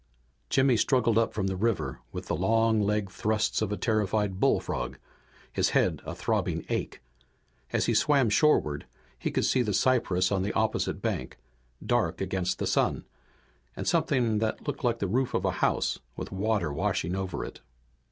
Jimmy 0.49 0.77
struggled 0.77 1.19
up 1.19 1.31
from 1.31 1.45
the 1.45 1.55
river 1.55 1.99
with 2.11 2.25
the 2.25 2.35
long 2.35 2.81
leg 2.81 3.11
thrusts 3.11 3.61
of 3.61 3.71
a 3.71 3.77
terrified 3.77 4.39
bullfrog, 4.39 4.97
his 5.53 5.69
head 5.77 6.01
a 6.03 6.15
throbbing 6.15 6.65
ache. 6.69 7.01
As 7.71 7.85
he 7.85 7.93
swam 7.93 8.27
shoreward 8.31 8.87
he 9.19 9.29
could 9.29 9.45
see 9.45 9.61
the 9.61 9.75
cypresses 9.75 10.31
on 10.31 10.41
the 10.41 10.53
opposite 10.53 11.03
bank, 11.03 11.37
dark 11.85 12.19
against 12.19 12.57
the 12.57 12.65
sun, 12.65 13.05
and 13.75 13.87
something 13.87 14.39
that 14.39 14.67
looked 14.67 14.83
like 14.83 14.97
the 14.97 15.07
roof 15.07 15.35
of 15.35 15.45
a 15.45 15.51
house 15.61 15.99
with 16.17 16.31
water 16.31 16.73
washing 16.73 17.15
over 17.15 17.45
it. 17.45 17.61